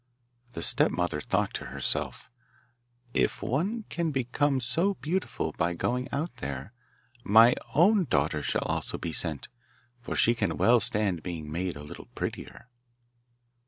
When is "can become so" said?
3.89-4.95